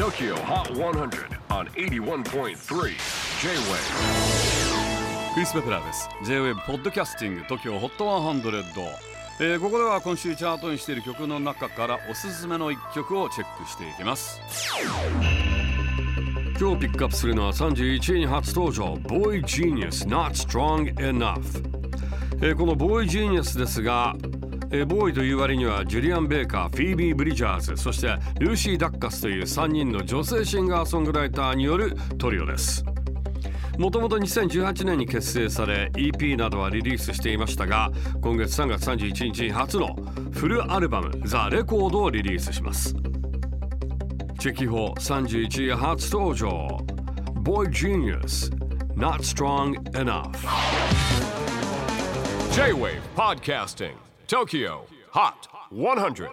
[0.00, 2.54] TOKYO HOT 100 on 81.3 J-WAVE
[5.34, 6.08] クリス・ベプラーです。
[6.24, 8.62] J-WAVE ポッドキャスティング TOKYO HOT 100、
[9.40, 14.40] えーここでは今週チャートにしている曲の中からおすすめの一曲をチェックしていきます。
[16.58, 21.42] 今日ピックアップするのは31位に初登場 Boy Genius Not Strong Enough、
[22.42, 24.16] えーこの Boy Genius ですが
[24.72, 32.84] えーボーイという割にはジュリアン・ベーカー、フィービー・ブリジャーズそしてルーシー・ダッカスという3人の女性シンガーソングライターによるトリオです。
[33.78, 39.96] もともと2018年に結成され EP などはリリースしていましたが今月3月31日に初の
[40.32, 42.94] フルアルバム「ザ・レコードをリリースします。
[44.38, 46.68] チェキホー31位初登場
[47.42, 48.50] Boy Genius
[48.94, 50.30] Not Strong Enough
[52.52, 56.30] J-WAVE PODCASTING Tokyo Hot 100.